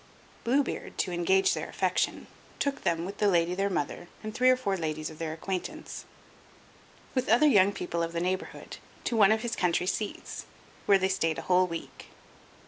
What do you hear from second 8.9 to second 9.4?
to one